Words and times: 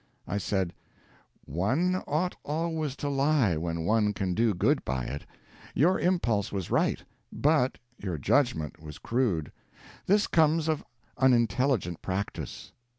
I 0.27 0.39
said, 0.39 0.73
"One 1.45 2.01
ought 2.07 2.35
always 2.43 2.95
to 2.95 3.07
lie 3.07 3.55
when 3.55 3.85
one 3.85 4.13
can 4.13 4.33
do 4.33 4.55
good 4.55 4.83
by 4.83 5.03
it; 5.05 5.27
your 5.75 5.99
impulse 5.99 6.51
was 6.51 6.71
right, 6.71 7.03
but, 7.31 7.77
your 7.99 8.17
judgment 8.17 8.81
was 8.81 8.97
crude; 8.97 9.51
this 10.07 10.25
comes 10.25 10.67
of 10.67 10.83
unintelligent 11.19 12.01
practice. 12.01 12.71